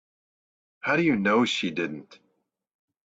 [0.79, 2.17] How do you know she didn't?